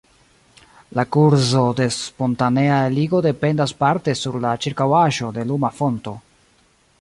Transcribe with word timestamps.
La 0.99 1.03
kurzo 1.15 1.59
de 1.79 1.85
spontanea 1.97 2.79
eligo 2.87 3.21
dependas 3.27 3.75
parte 3.85 4.17
sur 4.23 4.39
la 4.47 4.55
ĉirkaŭaĵo 4.65 5.31
de 5.37 5.47
luma 5.53 5.73
fonto. 5.83 6.17